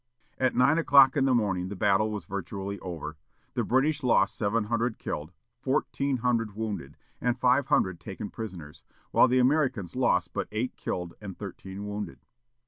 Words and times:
At 0.39 0.55
nine 0.55 0.79
o'clock 0.79 1.15
in 1.15 1.25
the 1.25 1.35
morning 1.35 1.67
the 1.69 1.75
battle 1.75 2.09
was 2.09 2.25
virtually 2.25 2.79
over. 2.79 3.17
The 3.53 3.61
English 3.61 4.01
lost 4.01 4.35
seven 4.35 4.63
hundred 4.63 4.97
killed, 4.97 5.31
fourteen 5.59 6.17
hundred 6.17 6.55
wounded, 6.55 6.97
and 7.21 7.39
five 7.39 7.67
hundred 7.67 7.99
taken 7.99 8.31
prisoners; 8.31 8.81
while 9.11 9.27
the 9.27 9.37
Americans 9.37 9.95
lost 9.95 10.33
but 10.33 10.47
eight 10.51 10.75
killed 10.75 11.13
and 11.21 11.37
thirteen 11.37 11.85
wounded. 11.85 12.17